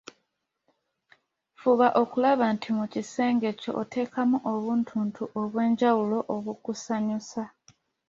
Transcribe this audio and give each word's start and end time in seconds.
Fuba 1.59 1.87
okulaba 2.01 2.45
nti 2.55 2.69
mu 2.77 2.85
kisenge 2.93 3.49
kyo 3.59 3.71
oteekamu 3.81 4.37
obuntuntu 4.53 5.21
obw‘enjawulo 5.41 6.17
obukusanyusa. 6.35 7.43